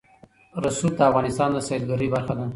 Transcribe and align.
رسوب 0.63 0.93
د 0.97 1.01
افغانستان 1.09 1.49
د 1.53 1.57
سیلګرۍ 1.67 2.07
برخه 2.15 2.33
ده. 2.39 2.45